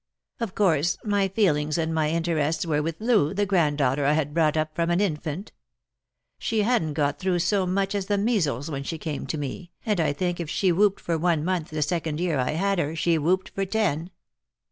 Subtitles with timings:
[0.39, 4.33] Of course my feelings and my interests were with Loo, the grand daughter I had
[4.33, 5.51] brought up from an infant.
[6.39, 9.99] She hadn't got through so much as the measles when she came to me, and
[9.99, 13.19] I think if she whooped for one month the second year I had her, she
[13.19, 14.09] whooped for ten.